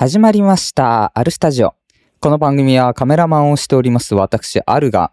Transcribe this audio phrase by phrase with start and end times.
[0.00, 1.12] 始まりました。
[1.14, 1.74] アルスタジオ。
[2.20, 5.12] この番組はカメラマンをしております私、アルが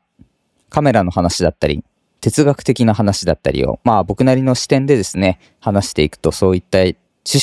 [0.70, 1.84] カメラの話だったり、
[2.22, 6.96] 哲学的な話だったりを、まあ僕なりの視点でですね、話していくとそういった趣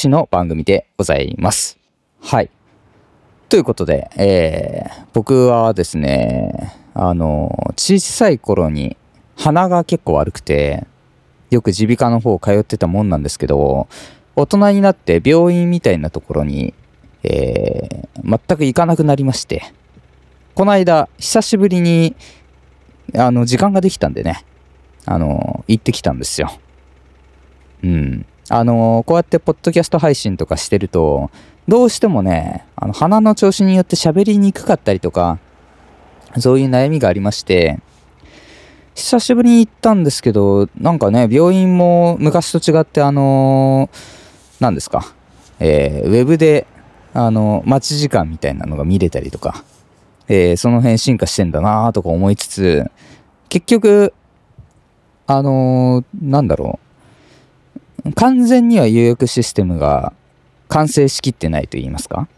[0.05, 1.79] 旨の番組でございます。
[2.23, 2.51] はい。
[3.51, 8.97] ということで、えー、僕はですね、あの、小さい頃に
[9.37, 10.87] 鼻が結構悪くて、
[11.51, 13.87] よく耳鼻科の方通ってたもんなんですけど、
[14.35, 16.73] 大人になって病院みたいなところに、
[17.25, 19.63] えー全く行かなくなりまして、
[20.55, 22.17] この間、久しぶりに、
[23.15, 24.45] あの、時間ができたんでね、
[25.05, 26.51] あの、行ってきたんですよ。
[27.83, 28.27] うん。
[28.49, 31.31] あの、こうやってポッドキャスト配信とかしてると、
[31.69, 35.39] どうしてもね、あの、鼻の調子によって喋りにくかったりとか、
[36.39, 37.79] そういう悩みがありまして、
[38.95, 43.91] 久しぶりに行ったんですけど、なんかね、病院も昔と違って、あの
[44.61, 45.15] 何ですか、
[45.59, 46.67] えーウェブで、
[47.15, 49.65] あの、待ち時間みたいなのが見れたりとか、
[50.29, 52.91] えーその辺進化してんだなとか思いつつ、
[53.49, 54.13] 結局、
[55.27, 56.81] あのーなんだろ
[58.05, 60.13] う、完全には予約システムが
[60.69, 62.29] 完成しきってないと言いますか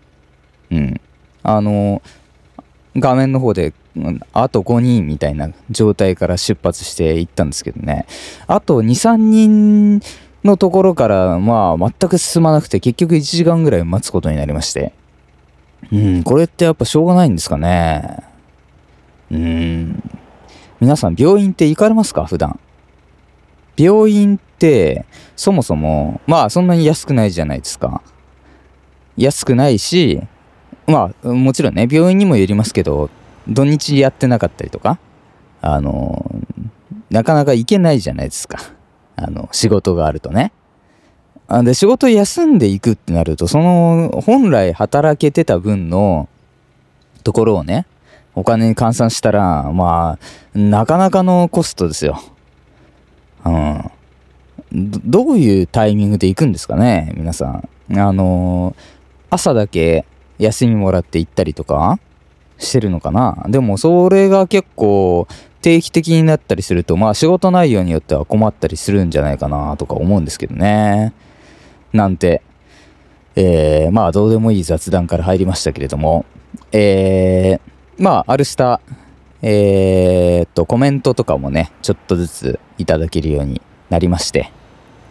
[0.70, 1.00] うん。
[1.42, 2.02] あのー
[2.98, 3.74] 画面の方で、
[4.32, 8.06] あと5人みたいな状態から出発して行ったんですけどね。
[8.46, 10.00] あと2、3人
[10.46, 14.92] のところから、まあ、全く進まなくて、結局1時間ぐらい待つことになりまして。
[15.92, 18.18] うん、これってやっぱしょうがないんですかね。
[19.30, 20.02] うん。
[20.80, 22.24] 皆さん、病院って行かれますか？
[22.24, 22.58] 普段。
[23.76, 25.04] 病院って、
[25.36, 28.02] そもそも、まあ、そんなに安くないじゃないですか。
[29.16, 30.22] 安くないし、
[30.86, 33.10] まあ、もちろんね、病院にもよりますけど、
[33.48, 34.98] 土日やってなかったりとか、
[35.60, 36.30] あの、
[37.10, 38.58] なかなか行けないじゃないですか。
[39.16, 40.52] あの、仕事があるとね。
[41.48, 46.28] あで、仕事休んでいくってなると、その、本来働けてた分の
[47.24, 47.86] ところをね、
[48.34, 50.18] お金に換算したら、ま
[50.54, 52.20] あ、なかなかのコストですよ。
[53.44, 53.90] うん。
[54.72, 57.98] どどういうタイミングで行くんですかね、皆さん。
[57.98, 58.76] あの、
[59.30, 60.04] 朝だけ
[60.38, 61.98] 休みもらって行ったりとか
[62.58, 63.44] してるのかな？
[63.48, 65.26] でもそれが結構
[65.62, 71.12] 定期的になったりするとまあ仕事内容によっては困ったりするんじゃないかなとか思うんですけどね。
[71.92, 72.42] なんて、
[73.34, 76.24] えー、まあどうでもいい雑談から入りましたけれども、
[76.72, 78.80] えー、まあアルスタ、
[79.42, 84.50] えー、っとコメントとかもね、ちょっとずついただけるようになりまして、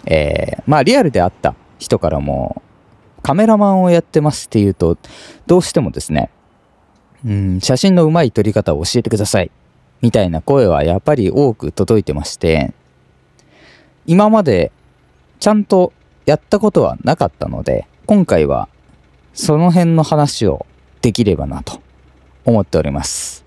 [0.06, 2.62] えー、まあリアルで会った人からも
[3.22, 4.98] カメラマンをやってますっていうと、
[5.48, 6.30] どうしてもですね、
[7.26, 9.52] うん、写真の上手い撮り方を教えてください。
[10.02, 12.74] みたいな声はやっぱり多く届いてまして、
[14.06, 14.72] 今まで
[15.40, 15.92] ちゃんと
[16.26, 18.70] やったことはなかったので、今回は
[19.34, 20.68] その辺の話を
[21.02, 21.82] できればなと
[22.46, 23.44] 思っております。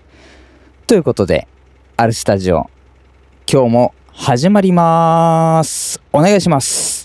[0.85, 1.47] ということで、
[1.95, 2.69] アルスタジオ、
[3.51, 6.01] 今日も始まります。
[6.11, 6.98] お願いします。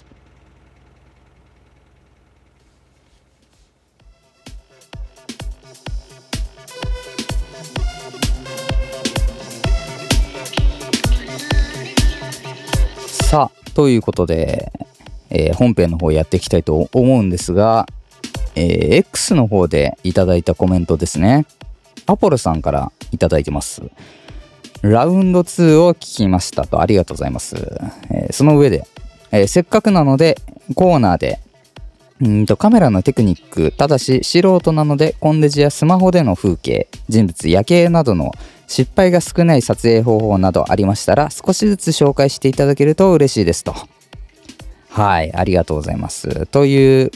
[13.34, 14.71] さあ、ということで、
[15.28, 17.89] えー本編の方やっていきたいと思うんですが、
[18.55, 21.45] えー X の方でいただいたコメントですね。
[22.06, 23.83] アポロさんからいただいてます。
[24.83, 27.56] ラウンド2を聞きましたとありがとうございます。
[28.12, 28.87] えーその上で、
[29.33, 30.39] えせっかくなので
[30.77, 31.41] コーナーで
[32.22, 38.31] うんとカメラのテクニックただし素人なのでコンデジやスマホでの風景人物夜景などの
[38.67, 43.75] 失敗が少ない撮影方法などありましたら少しずつ紹介していただけると嬉しいですと。
[44.89, 46.47] はいありがとうございます。
[46.47, 47.11] という、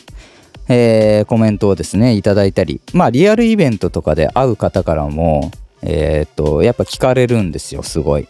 [0.68, 5.50] えーコメントをですねいただいたりまあリアルイベントとかで会う方からも
[5.82, 8.28] えーっとやっぱ聞かれるんですよすごい。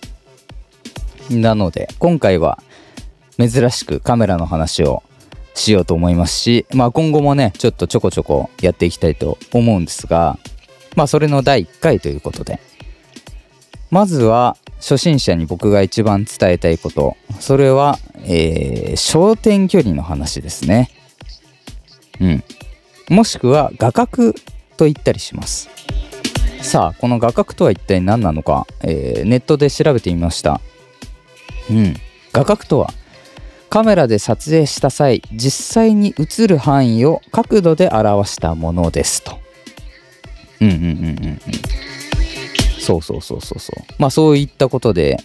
[1.31, 2.63] なので今回は
[3.39, 5.03] 珍しくカメラの話を
[5.55, 10.39] しようと思いますし、まあ、今後もねちょっとちょこちょこやっていきたいと思うんですが
[10.97, 12.61] まあそれの第1回ということで
[13.91, 17.17] まずは初心者に僕が一番伝えたいこと。
[17.41, 20.91] それは、えー焦点距離の話ですね。
[22.21, 22.45] うん。
[23.09, 24.33] もしくは画角
[24.77, 25.69] と言ったりします。
[26.61, 30.61] さあこの画角とは一体何なのか、えーネットで調べてみました。
[31.71, 31.95] うん。
[32.33, 32.93] 画角とは
[33.71, 39.39] カメラで撮影した際実際に映る範囲を角度で表したものですと。
[40.61, 41.41] うんうんうんうんうん。
[42.89, 45.19] そうそうそうそうそうまあそういったことで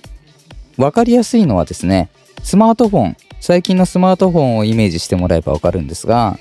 [0.77, 2.09] 分かりやすいのはですね
[2.43, 6.37] スマートフォン最近のスマートフォンをイメージしてもらえば分かるんですが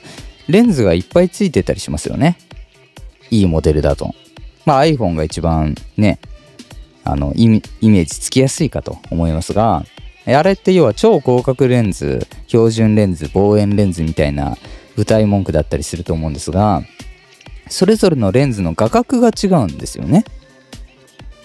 [0.49, 2.37] レンズがいっぱいついてたりしますよね。
[3.31, 4.15] いいモデルだと。
[4.67, 6.19] まあ iPhone が一番ね、
[7.05, 9.85] あのイメージつきやすいかと思いますが、
[10.27, 14.57] あれって要は超広角レンズ、標準レンズ、望遠レンズみたいな
[14.97, 16.83] 舞台文句だったりすると思うんですが、
[17.69, 20.25] それぞれのレンズの画角が違うんですよね。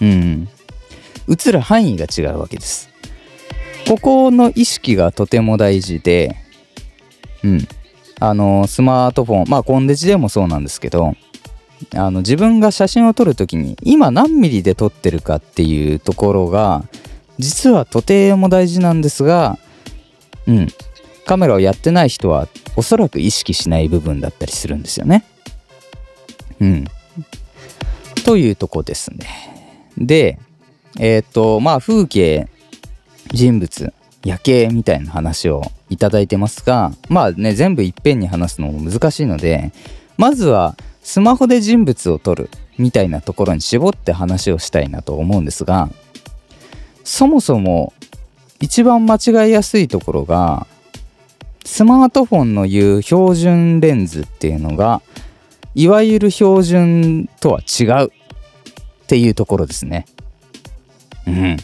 [0.00, 0.48] うん。
[1.28, 2.88] 映る範囲が違うわけです。
[3.86, 6.36] ここの意識がとても大事で、
[7.42, 7.68] うん。
[8.20, 11.14] あの、スマートフォン、まあコンデジでもそうなんですけど、
[11.94, 16.84] あの自分が写真を撮るときに今何ミリで撮ってるかっていうところが
[17.38, 19.58] 実はとても大事なんですが、
[20.46, 20.68] うん、
[21.24, 25.24] カメラをやってない人はおそらく意識しない部分だったりするんですよね。
[26.60, 26.84] うん。
[28.24, 29.57] というとこですね。
[29.98, 30.38] で、
[30.98, 32.48] えっ、ー、と、まあ風景、
[33.32, 33.92] 人物、
[34.24, 39.72] 夜景みたいな話をいただいてますが、まあね、全部いっぺんに話すのも難しいので、
[40.16, 45.88] まずはスマホで人物を撮るみたいなところに絞って話をしたいなと思うんですが、
[47.04, 47.92] そもそも
[48.60, 50.66] 一番間違いやすいところが、
[51.64, 55.00] スマートフォンの言う標準レンズっていうのが、
[55.74, 58.12] いわゆる標準とは違う
[59.08, 60.04] っていうところですね。
[61.26, 61.56] うん。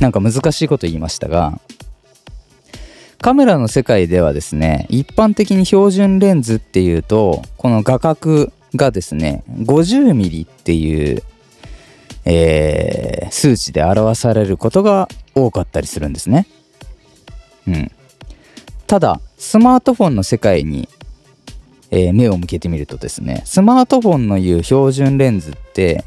[0.00, 1.60] なんか難しいこと言いましたが、
[3.20, 11.22] カメラの世界ではですね、一般的に標準レンズっていうと、この画角がですね、50mm っていう、
[12.24, 16.48] えー、数値で表されることが多かったりするんですね。
[17.68, 17.92] うん。
[18.88, 20.88] ただ、スマートフォンの世界に、
[21.92, 26.04] えー、目を向けてみるとですね、スマートフォンの言う標準レンズって、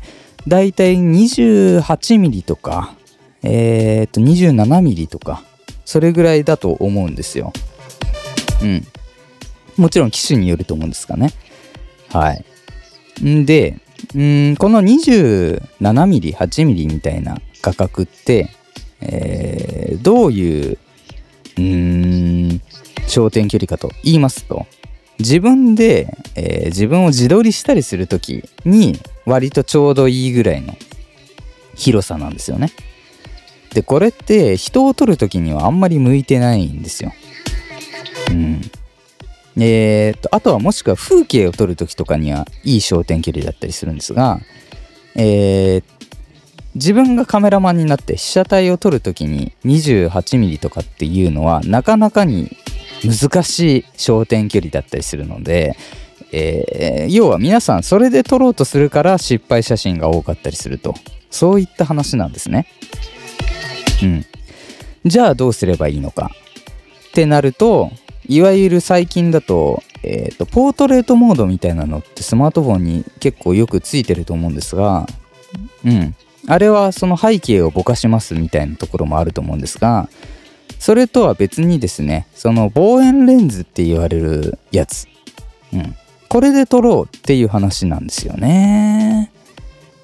[0.48, 2.96] だいたい 28mm とか、
[3.44, 5.44] えー、っと 27mm とか、
[5.86, 7.54] それぐらいだと思うんですよ。
[8.62, 8.86] うん。
[9.78, 11.32] もちろん機種によると思うんですがね。
[12.10, 12.46] はい。
[13.26, 13.80] んで、
[14.16, 18.50] んこの 27mm、8mm みたいな画角って、
[19.02, 20.78] えー、どういう
[21.58, 22.62] う、ん
[23.08, 24.66] 焦点距離かと言いますと、
[25.20, 30.76] 自分で、えー、自分を自撮りしたりするときに割とちょうどいいぐらいの
[31.76, 32.72] 広さなんですよね。
[33.74, 37.14] で、これって人を撮るときにはあんまり向いてないんですよ。
[38.32, 38.62] うん。
[39.58, 44.40] えー、と、あとはもしくは風景を撮るときとかにはいい焦点距離だったりするんですが、
[45.16, 45.84] えー、
[46.76, 52.58] 自分がカメラマンになって被写体を撮るときに 28mm とかっていうのはなかなかに
[53.04, 55.76] 難しい焦点距離だったりするので、
[56.34, 60.96] えー、要は皆さんそれで撮ろうとするから失敗写真が多かったりすると
[61.30, 62.68] そういった話なんですね。
[64.04, 64.26] うん。
[65.06, 66.32] じゃあどうすればいいのか
[67.10, 67.92] ってなると、
[68.28, 75.08] いわゆる最近だと、えっ、ー、と、ポートレートモードみたいなのってスマートフォンに結構よくついてると思うんですが、
[75.86, 76.16] うん。
[76.48, 80.10] あれはその背景をぼかしますみたいなところもあると思うんですが、
[80.80, 85.08] それとは別にですね、その望遠レンズって言われるやつ。
[85.74, 85.96] うん。
[86.34, 89.32] これで撮ろうっていう話なんですよね。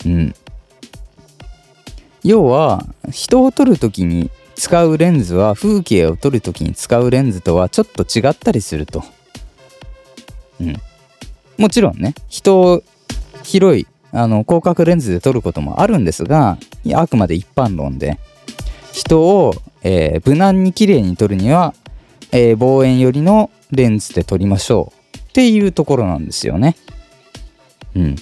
[0.05, 0.35] うん。
[2.23, 9.03] 要は人を撮る時に使うレンズは風景を撮る時に使うレンズとはちょっと違ったりすると。
[10.61, 10.75] うん。
[11.57, 12.83] もちろんね、人を
[13.41, 16.59] 広いあの広角レンズで撮ることもあるんですが、
[16.93, 18.19] あくまで一般論で、
[18.91, 21.73] 人を、えー、無難に綺麗に撮るには、
[22.31, 24.98] えー、望遠寄りのレンズで撮りましょう
[25.29, 26.75] っていうところなんですよね。
[27.95, 28.15] うん。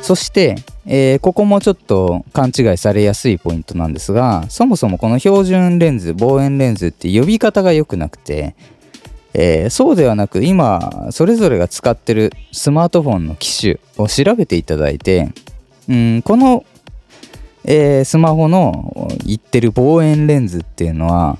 [0.00, 8.56] そして、えー、ここもちょっと勘違いされやすいポイントなんですが、そもそもこの標準レンズ、望遠レンズって呼び方が良くなくて、
[9.34, 15.30] えー、そうではなく今、それぞれが使ってるスマートフォンの機種を調べていただいて、
[15.88, 16.64] うん、この、
[17.64, 21.38] えー、スマホの言ってる望遠レンズっていうのは、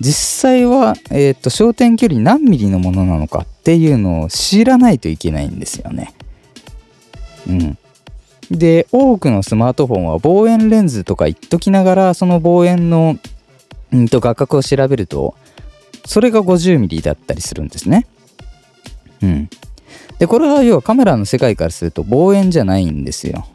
[0.00, 6.12] 実際は、えーと焦点距離何ミリのものなのかっていうのを知らないといけないんですよね。
[7.46, 7.78] うん。
[8.50, 13.16] で、多くのスマートフォンは望遠レンズとか言っときながら、その望遠の、
[13.92, 15.36] うんと画角を調べると、
[16.04, 18.08] それが 50mm だったりするんですね。
[19.22, 19.48] うん。
[20.18, 23.46] で、これは要はカメラの世界からすると望遠じゃないんですよ。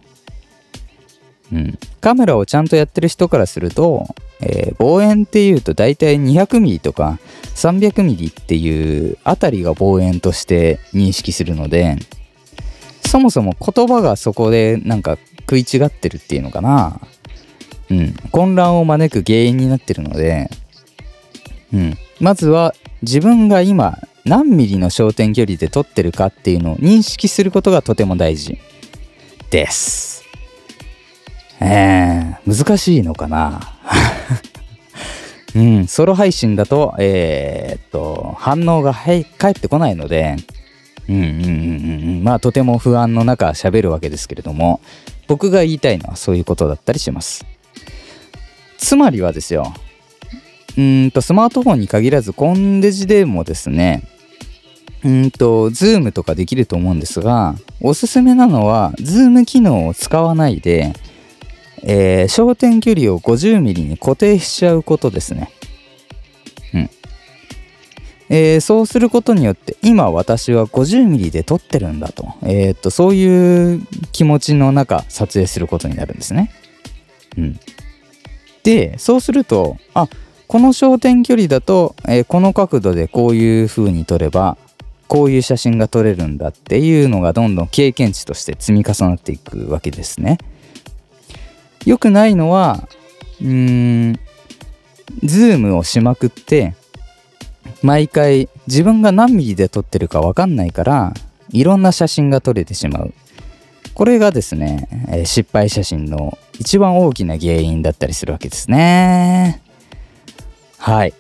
[1.51, 1.79] うん。
[2.01, 4.07] カメラをちゃんとやってる人からすると、
[4.41, 7.19] えー、望遠っていうと大体 200mm とか
[7.55, 11.97] 300mm っていうあたりが望遠として認識するので、
[13.05, 16.99] そもそも言葉がそこでなんか食い違ってるっていうのかな。
[17.89, 18.13] うん。
[18.31, 20.49] 混乱を招く原因になってるので、
[21.73, 21.97] うん。
[22.19, 28.57] まずは、自分が今何ミリの焦点距離で撮ってるかっていうのを認識することがとても大事
[29.51, 30.16] です。
[31.59, 33.61] えー、難しいのかな？
[35.55, 40.35] うん、ソロ配信だと、えー、っと、反応が返ってこないので、
[41.09, 44.81] うんうんうんうん、まあとても不安の中喋るわけですけれども、
[45.27, 47.45] 僕が言いたいのはそういうことだったりします。
[48.77, 49.73] つまりはですよ、
[50.77, 54.03] うんと、スマートフォンに限らず、コンデジでもですね、
[55.03, 60.93] うんと、ズームとかできると思うんですが、おすすめなのは、ズーム機能を使わないで、
[61.84, 65.51] えー、焦点距離を 50mm に固定しちゃうことですね。
[66.74, 66.89] うん。
[68.29, 72.34] えー、そうすることによって、今私は 50mm で撮ってるんだと。
[72.43, 73.81] えー、っと、そういう
[74.12, 76.51] 気持ちの中、撮影することになるんですね。
[77.38, 77.60] うん。
[78.63, 80.10] で、そうすると、あ、
[80.48, 84.57] この焦点距離だと、えー、この角度でこういう風に撮れば、
[85.07, 90.38] こういう写真が撮れるんだっていうのがどんどん経験値として積み重なっていくわけですね。
[91.88, 92.86] 良くないのは、
[93.39, 94.20] うーん、
[95.24, 96.75] ズームをしまくって、
[97.82, 101.13] 毎回自分が何ミリで撮ってるかわかんないから、
[101.50, 103.13] いろんな写真が撮れてしまう。
[103.94, 109.62] これがですね、え失敗写真の一番大きな原因だったりするわけですね。
[110.77, 111.13] はい。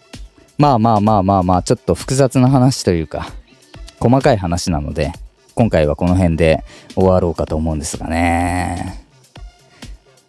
[0.57, 3.31] まあまあまあまあまあ、ちょっと複雑な話というか、
[4.01, 5.13] 細かい話なので、
[5.55, 9.06] 今回はこの辺で終わろうかと思うんですがね。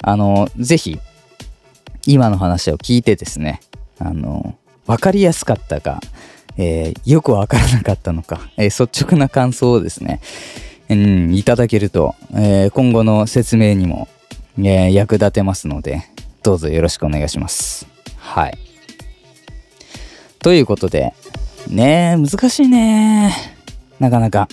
[0.02, 0.98] あの、ぜひ、
[2.06, 3.60] 今の話を聞いてですね、
[3.98, 6.00] あの、分かりやすかったか、
[6.56, 10.20] えー、よくわからなかったのか、えー、率直な感想をですね、
[10.88, 14.08] うん、いただけると、えー、今後の説明にも、
[14.60, 16.02] え役立てますので、
[16.42, 17.86] どうぞよろしくお願いします。
[18.16, 18.58] はい。
[20.40, 21.14] ということで、
[21.68, 23.34] ね、難しいね
[24.00, 24.48] なかなか。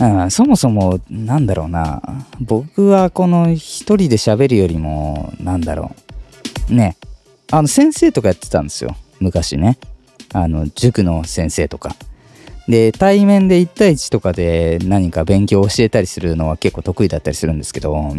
[0.00, 2.02] うん、そもそも、なんだろうな。
[2.40, 5.94] 僕はこの一人で喋るよりも、なんだろ
[6.70, 6.74] う。
[6.74, 6.96] ね。
[7.50, 8.96] あの、先生とかやってたんですよ。
[9.20, 9.78] 昔ね。
[10.32, 11.94] あの、塾の先生とか。
[12.68, 18.14] で、対面で1対1とかで何か勉強を教えたりするのは結構得意だったりするんですけど、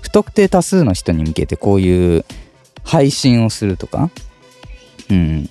[0.00, 2.24] 不特定多数の人に向けてこういう
[2.82, 4.10] 配信をするとか、
[5.10, 5.48] うん。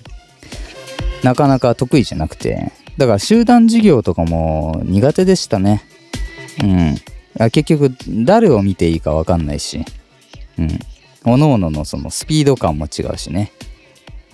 [1.24, 2.72] なかなか得意じゃなくて、
[3.02, 5.84] だから集団授業とかも苦手でしたね。
[6.62, 7.50] うん。
[7.50, 9.84] 結局、誰を見ていいかわかんないし、
[10.60, 10.68] うん。
[11.24, 13.54] 各々のそのスピード感も違うしね。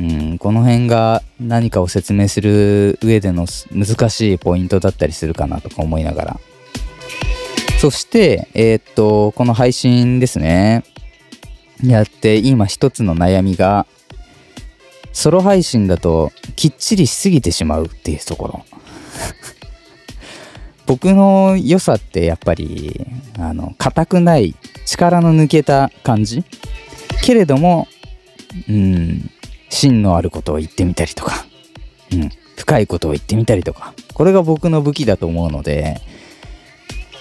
[0.02, 6.40] うん、この辺が何かを説明する上での難しいポイントだったりするかなとか思いながら。
[7.80, 10.84] そして、えー、っと、この配信ですね。
[11.82, 13.88] やって今一つの悩みが、
[15.14, 18.66] ソロ配信だときっちりしすぎてしまうっていうところ。
[20.86, 23.06] 僕の良さってやっぱり、
[23.38, 26.44] あの、硬くない力の抜けた感じ
[27.22, 27.88] けれども、
[28.70, 29.30] うん、
[29.70, 31.46] 芯のあることを言ってみたりとか、
[32.14, 36.02] うん、深いことを言ってみたりとか、これが僕の武器だと思うので、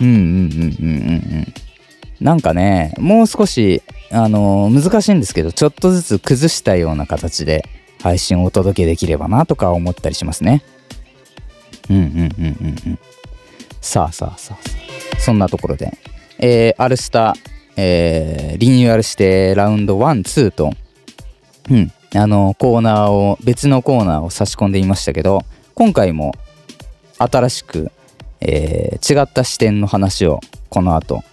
[0.00, 1.54] うんうんうんうんうんうん。
[2.20, 7.68] なんかね、もう少し、あの、難しいんですけど、ちょっとずつ崩したような形で
[8.06, 10.62] 配信をお届けできればなとか思ったりしますね。
[11.90, 12.98] うんうんうんうんうん。
[13.80, 14.76] さあさあさあさ
[15.16, 15.20] あ。
[15.20, 15.98] そんなところで、
[16.38, 17.34] えー、アルスタ、
[17.76, 20.72] えー、リニューアルしてラウンド1、2と、
[21.68, 25.40] うん、あの、コーナーを、別のコーナーを差し込んでいましたけど、
[25.74, 26.32] 今回も
[27.18, 27.90] 新しく、
[28.40, 31.24] えー、違った視点の話をこの後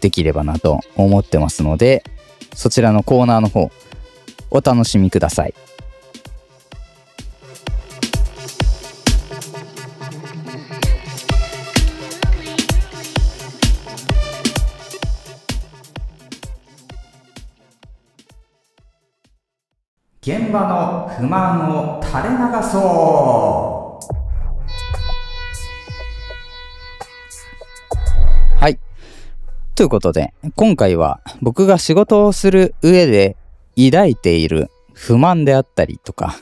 [0.00, 2.04] できればなと思ってますので、
[2.54, 3.72] そちらのコーナーの方、
[4.52, 5.54] お楽しみください。
[20.30, 24.14] 現場の不満を垂れ流そう
[28.54, 28.78] はい。
[29.74, 33.36] ということで、今回は僕が仕事をする上で
[33.74, 36.38] 抱いている不満であったりとか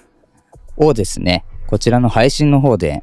[0.77, 3.03] をですね、こちらの配信の方で、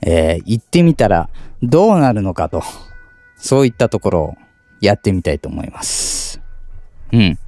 [0.00, 1.30] えー、言ってみたら
[1.62, 2.64] どうなるのかと、
[3.36, 4.34] そういったところを
[4.80, 6.40] やってみたいと思います。
[7.12, 7.38] うん。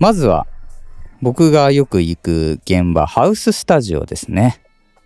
[0.00, 0.48] まずは、
[1.20, 4.60] 僕がよく行く現場、ハウススタジオですね。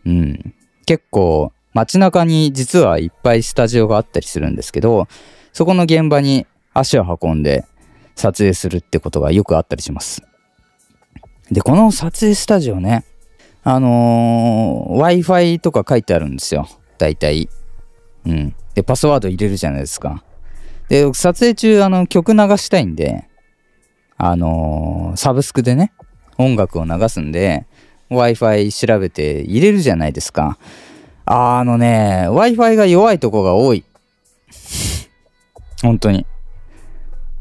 [0.04, 0.54] うん。
[0.84, 5.08] 結構街中に実はいっぱいスタジオがあったりするんですけど、
[5.52, 7.64] そこの現場に足を運んで
[8.14, 10.22] 撮影するってことがよくあったりします。
[11.50, 13.04] で、この撮影スタジオね、
[13.64, 16.68] あのー、Wi-Fi とか書いてあるんですよ。
[16.98, 17.48] 大体。
[18.26, 18.54] うん。
[18.74, 20.24] で、パスワード入れるじゃないですか。
[20.88, 23.28] で、撮影中、あの、曲流したいんで、
[24.24, 25.92] あのー、サブスクでね、
[26.38, 27.66] 音楽を流すんで、
[28.08, 30.58] Wi-Fi 調べて入れるじゃないですか。
[31.24, 33.84] あのね、Wi-Fi が弱いとこが多い。
[35.82, 36.24] 本当に。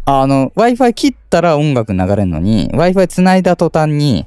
[0.05, 4.25] あの、Wi-Fi 切ったら音楽流れるのに、Wi-Fi 繋いだ途端に、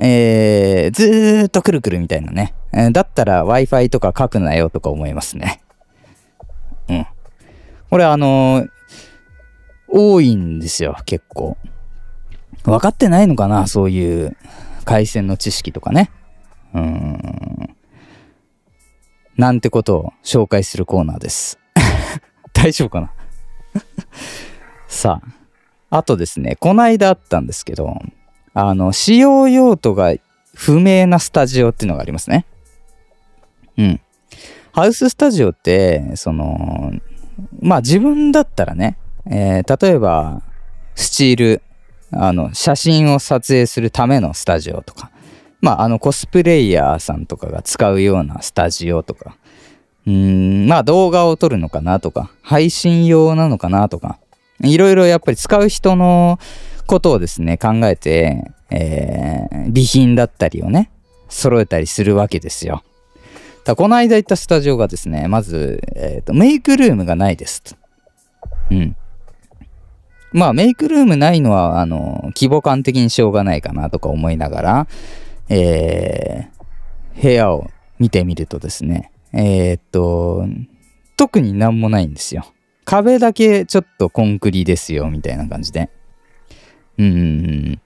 [0.00, 2.52] えー、ずーっとくるくるみたいなね。
[2.72, 5.62] えー、だったら Wi-Fi とか書くなよとか思いますね。
[6.88, 7.06] うん。
[7.90, 8.68] これあのー、
[9.88, 11.56] 多いんですよ、結構。
[12.66, 14.36] 分かってないのかな、そういう
[14.84, 16.10] 回線の知識とかね。
[16.74, 17.76] うーん。
[19.36, 21.58] なんてことを紹介するコーナーです。
[22.52, 23.12] 大丈夫かな？
[24.88, 25.20] さ
[25.90, 28.00] あ、あとですね、こないだあったんですけど、
[28.54, 30.14] あの、使用用途が
[30.54, 32.46] 不明なスタジオっていうのがありますね。
[33.76, 34.00] うん。
[34.72, 36.92] ハウススタジオって、その、
[37.60, 38.96] まあ自分だったらね、
[39.26, 40.42] えー、例えば、
[40.94, 41.62] スチール、
[42.24, 45.10] あの、写真を撮影するためのスタジオとか、
[45.60, 49.36] まあ、あの、コスプレイヤーさんとかが使うようなスタジオとか、
[50.06, 54.18] うん、まあ動画を撮るのかなとか、配信用なのかなとか、
[54.60, 56.38] いろいろやっぱり使う人の
[56.86, 60.90] ことをですね、考えて、えー、備品だったりをね、
[61.28, 62.82] 揃えたりするわけですよ。
[63.64, 67.76] だこの間行ったスタジオがですね、まず、えっ、ー、と、メイクルームがないですと。
[68.70, 68.96] うん。
[70.32, 74.86] まあ、メイクルームないのは、あの、規模感的にしょうがないかなとか思いながら、
[75.48, 80.46] えー、部屋を見てみるとですね、えー、っと、
[81.16, 82.46] 特になんもないんですよ。
[82.84, 85.90] 壁だけちょっとコンクリですよ、みたいな感じで。
[86.98, 87.80] うん。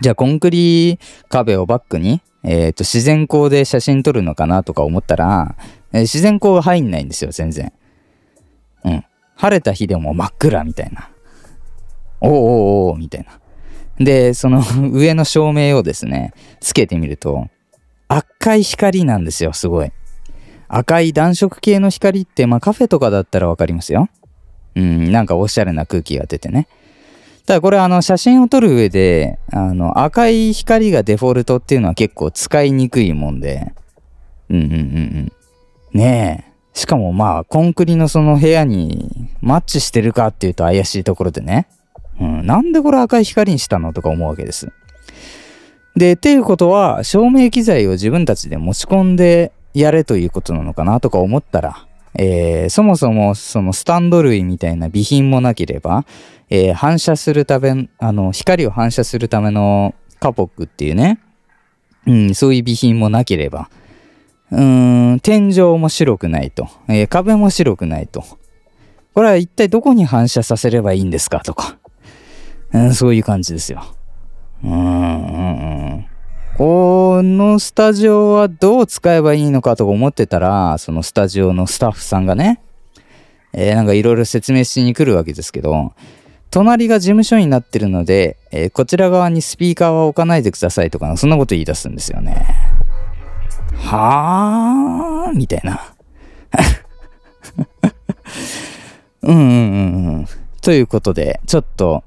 [0.00, 0.98] じゃあ、コンクリ
[1.28, 5.56] 壁をバックに、えっ、と、自然光で写真撮るのかなとか思ったら、
[5.92, 7.72] えー、自然光が入んないんですよ、全然。
[8.84, 9.04] うん。
[9.36, 11.10] 晴れた日でも真っ暗みたいな。
[12.20, 13.40] おーおーおーみたいな。
[14.04, 17.48] で、その 上の照明をですね、つけてみると、
[18.08, 19.90] 赤い光なんですよ、すごい。
[20.68, 24.08] 赤い暖色系の光って、まあカフェとかだったらわかりますよ。
[24.74, 26.68] うん、なんかおしゃれな空気が出てね。
[27.46, 33.72] ただこれあの写真を撮る上で、あの赤い光がデフォルトっていうのは結構使いにくいもんで、
[34.50, 35.32] うんうんうんうん。
[35.92, 36.52] ねえ。
[36.74, 41.68] しかもまあコンクリのその部屋にマッチしてるかっていうと怪しいところでね。
[42.20, 44.72] うん、なんでこれ赤い光にしたのとか思うわけです。
[45.96, 51.86] で、っていうことは照明機材を自分たちで持ち込んでやれということなのかなとか思ったら、
[52.18, 56.06] えー、そもそもそのスタンド類みたいな備品もなければ、
[56.48, 61.20] えー、反射するため、あの、光を反射するためのカポックっていうね、
[62.06, 63.68] うん、そういう備品もなければ、
[64.50, 68.24] うーん、天井も白くないと、えー、壁も白くないと。
[69.14, 71.78] これは一体どこに反射させればいいんですかとか、
[72.92, 73.84] そういう感じですよ。
[74.64, 74.74] うん、う
[75.98, 76.06] ん、
[76.56, 82.60] このスタジオはどう使えばいいのかとか思ってたら、そのスタジオのスタッフさんがね、
[83.52, 85.92] えー、なんかいろいろ説明しに来るわけですけど、
[86.50, 92.46] 隣が事務所になってるので、えー、こちら側にスピーカーは置かないでくださいとか、そんなこと言い出すんですよね。
[93.74, 95.92] はーみたいな。
[99.22, 99.50] うんうんうんう
[100.20, 100.26] ん。
[100.62, 102.04] ということで、ちょっと、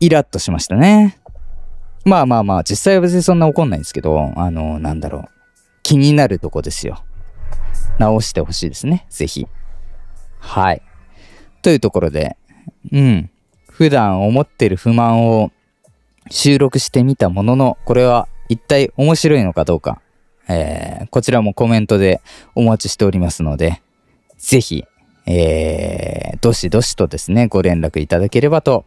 [0.00, 1.18] イラッとしましたね。
[2.04, 5.28] まあまあまあ、実際は別にそんな怒んないんですけど、あの、なんだろう。
[5.82, 7.02] 気になるとこですよ。
[7.98, 9.06] 直してほしいですね。
[9.08, 9.46] ぜひ。
[10.38, 10.82] はい。
[11.62, 12.36] というところで、
[12.92, 13.30] うん。
[13.70, 15.50] 普段思ってる不満を
[16.30, 20.00] 収録してみたものの、これは一体面白いのかどうか、
[20.48, 22.20] えー、こちらもコメントで
[22.54, 23.82] お待ちしておりますので、
[24.36, 24.84] ぜひ、
[25.26, 28.84] えー、どしどしとですね、ご連絡いただければと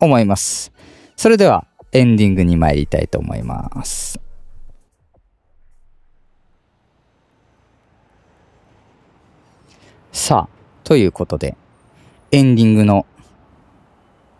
[0.00, 0.72] 思います。
[1.16, 4.20] それでは、エンディングに参りたいと思います。
[10.12, 10.48] さあ、
[10.84, 11.56] ということで、
[12.30, 13.06] エンディングの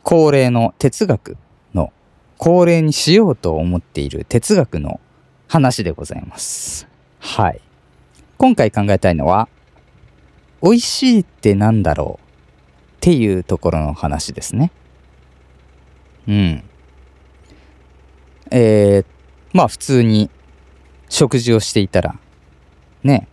[0.03, 1.37] 恒例の哲学
[1.75, 1.92] の
[2.37, 5.01] 恒例にしようと思っている哲学の
[5.49, 6.87] 話でございます。
[7.18, 7.61] はい。
[8.37, 9.49] 今回考えたいのは、
[10.62, 14.71] 美味しいってなんだろうっていうところの話ですね。
[16.29, 16.62] うん。
[18.51, 19.05] えー、
[19.53, 20.31] まあ普通に
[21.09, 22.17] 食事をしていたら、
[23.03, 23.27] ね、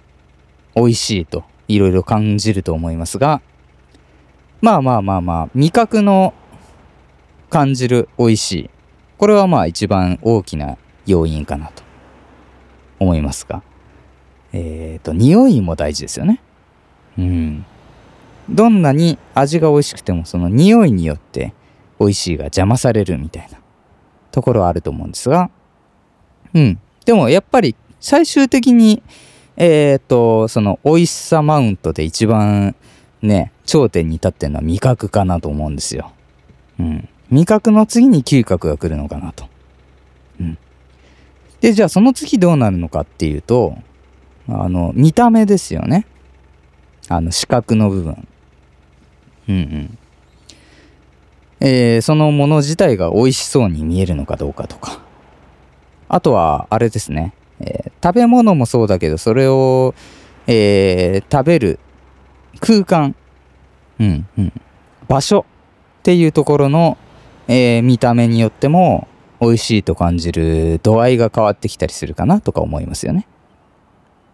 [0.76, 3.42] 美味しいといろいろ感じると思いますが、
[4.62, 6.34] まあまあまあまあ、味覚の
[7.52, 8.70] 感じる美味しい。
[9.18, 11.86] これはまあ一番大きな要因かなと。
[13.00, 13.62] 思いますが、
[14.54, 16.42] えっ、ー、と、匂いも大事ですよね。
[17.18, 17.66] うん。
[18.50, 21.54] どんなに味が美味しくても、その匂いによって
[22.00, 23.60] 美味しいが邪魔されるみたいな
[24.32, 25.50] ところはあると思うんですが、
[26.54, 26.80] うん。
[27.06, 29.02] でもやっぱり最終的に、
[29.58, 32.76] えっ、ー、と、その美味しさマウントで一番
[33.22, 36.12] ね、頂点に立ってるのは味覚かなと思うんですよ。
[36.80, 37.10] うん。
[37.32, 39.48] 味覚の次に嗅覚が来るのかなと。
[40.40, 40.58] うん。
[41.62, 43.78] で、じゃあその次どうなるのかっていうと、
[44.48, 46.06] あの、見た目ですよね。
[47.08, 48.28] あの、視覚の部分。
[49.50, 49.98] うんうん。
[51.60, 55.02] えー、そのもの自体が美味しそうに見えるのかどうかとか。
[56.08, 57.34] あとは、あれですね。
[57.60, 59.96] えー、食べ物もそうだけど、それを、
[60.48, 61.80] えー、食べる
[62.60, 63.15] 空間、
[64.00, 64.54] うんうん、
[65.08, 65.46] 場所
[66.00, 66.98] っていうところの、
[67.48, 69.08] えー、見た目によっても
[69.39, 73.28] 美味しいと感じる度合いが変わってきたりするかなとか思いますよね。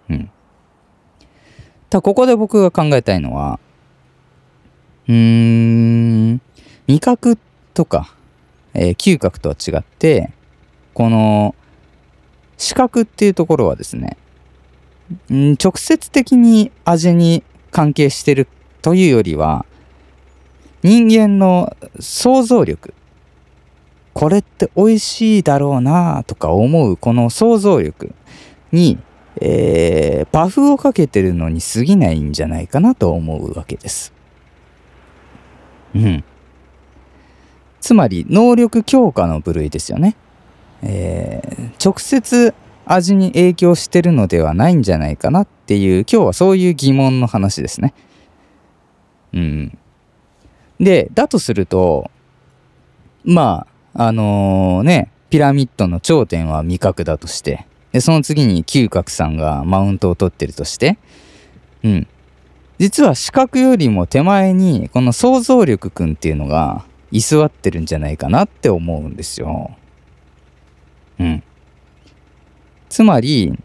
[0.09, 0.31] うん。
[1.89, 3.59] ただここで僕が考えたいのは、
[5.07, 6.41] うーん、
[6.91, 7.37] 味覚
[7.73, 8.13] とか、
[8.73, 10.29] えー、嗅覚とは違って、
[10.93, 11.55] この
[12.57, 14.17] 視覚っていうところはですね、
[15.31, 18.49] ん直接的に味に関係してる
[18.81, 19.65] というよりは、
[20.83, 22.93] 人間の想像力。
[24.13, 28.13] これって美味しいだろうなとか思うこの想像力
[28.73, 28.99] に、
[29.39, 34.11] えー、バフをかけてるのに過ぎないんじゃないかなと思うわけです。
[35.95, 36.23] うん。
[37.81, 40.15] つまり能力強化の部類ですよね。
[40.83, 42.53] えー、直接
[42.85, 47.93] 味に影響してるのではないんじゃないかなっていう、今日はそういう疑問の話ですね。
[49.33, 49.77] うん。
[50.79, 52.09] で、だとすると、
[53.23, 60.97] まあ、あのー、ね、ピラミッドの頂点は味覚だとして、で、その次に嗅覚さんがマウントを取ってるとして、
[61.83, 62.07] うん。
[62.79, 69.71] 実は視覚よりも手前に、この想像力くんっていうのが居座ってるんじゃないかなって思うんですよ。
[71.19, 71.43] うん。
[72.89, 73.57] つまり、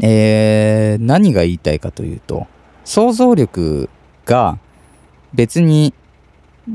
[0.00, 2.46] えー、何が言いたいかというと、
[2.84, 3.88] 想像力
[4.24, 4.58] が
[5.34, 5.92] 別に、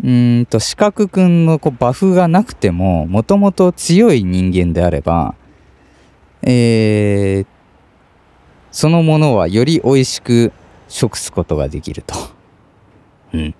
[0.03, 5.35] うんと、四角くんのこうバフがなくても、もともと強い人間であれば、
[6.41, 7.45] えー、
[8.71, 10.51] そのものはより美味しく
[10.87, 12.15] 食すことができると。
[13.33, 13.55] うん。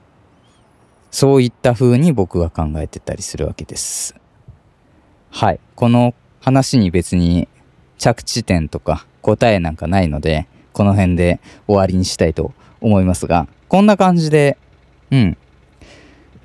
[1.14, 4.16] そういった風に僕は考えてたりするわけです。
[5.30, 5.60] はい。
[5.76, 7.48] この話に別に
[8.00, 14.58] 着地点とか答えなんかないので、この辺で終わりにしたいと思いますが、こんな感じで、
[15.12, 15.38] うん。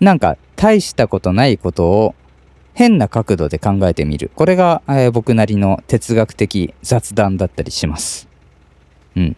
[0.00, 2.14] なんか大したことないことを
[2.74, 4.30] 変な角度で考えてみる。
[4.34, 8.28] これが、えー、僕なりの哲学的雑談だったりします。
[9.16, 9.36] うん。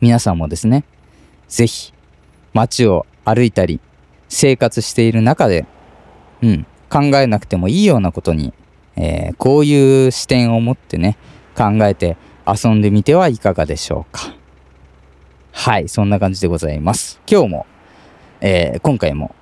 [0.00, 0.82] 皆さんもですね、
[1.46, 1.94] ぜひ
[2.52, 3.78] 街を歩いたり
[4.30, 5.66] 生活している中で、
[6.42, 8.54] うん、考えなくてもいいようなことに
[8.96, 11.16] えー、こういう視点を持ってね、
[11.56, 14.34] 考えて遊んでみてはいかがでしょうか。
[15.52, 17.20] はい、そんな感じでございます。
[17.26, 17.66] 今日も、
[18.40, 19.34] えー、今回も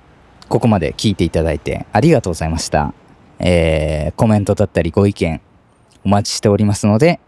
[0.47, 2.93] ここまで聞いていただいてありがとうございました。
[3.39, 5.41] えー、コメントだったりご意見
[6.05, 7.19] お待ちしておりますので、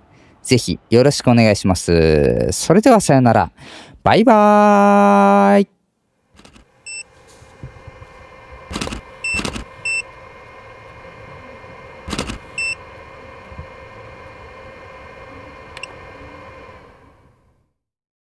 [0.42, 2.48] ぜひよろしくお願いします。
[2.52, 3.52] それではさよなら。
[4.04, 5.81] バイバーイ